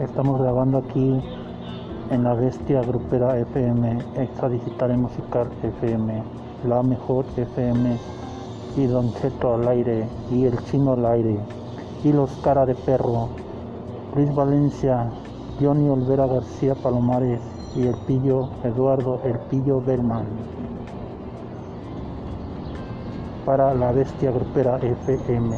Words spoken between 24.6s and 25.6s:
FM.